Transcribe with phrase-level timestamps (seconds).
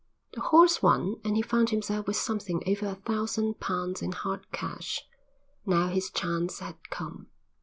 [0.33, 4.51] The horse won and he found himself with something over a thousand pounds in hard
[4.51, 5.05] cash.
[5.63, 7.27] Now his chance had come.